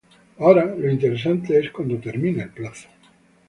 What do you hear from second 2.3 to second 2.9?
el plazo.